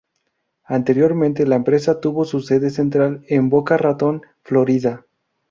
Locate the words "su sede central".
2.25-3.23